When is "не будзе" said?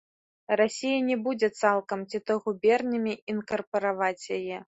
1.09-1.49